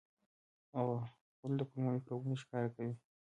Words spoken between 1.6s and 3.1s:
کولمو میکروبونه ښکاره کوي.